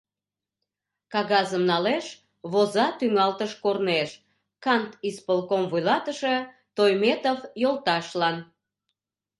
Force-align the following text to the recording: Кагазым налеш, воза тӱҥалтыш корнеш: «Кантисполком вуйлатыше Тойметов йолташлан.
Кагазым 1.13 1.63
налеш, 1.71 2.05
воза 2.51 2.87
тӱҥалтыш 2.99 3.51
корнеш: 3.63 4.09
«Кантисполком 4.63 5.61
вуйлатыше 5.71 6.35
Тойметов 6.75 7.39
йолташлан. 7.61 8.37